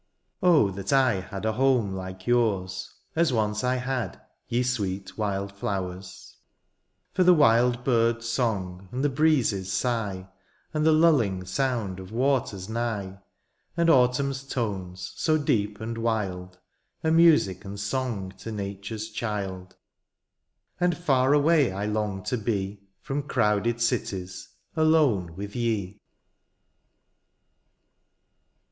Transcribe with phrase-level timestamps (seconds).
[0.39, 0.75] 149 Oh!
[0.75, 6.37] that I had a home like yours^ As once I had, ye sweet wild flowers;
[7.13, 10.27] For the wild birds' song, and the breezes' sigh,
[10.73, 13.19] And the lulling sound of waters nigh.
[13.77, 16.57] And autumn's tones so deep and wild.
[17.03, 19.75] Are music and song to nature's child;
[20.79, 22.81] And fiar away I long to be.
[23.01, 26.01] From crowded cities, alone with ye